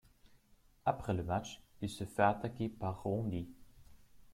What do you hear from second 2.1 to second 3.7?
attaquer par Randy.